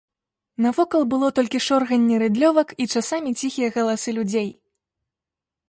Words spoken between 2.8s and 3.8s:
і часамі ціхія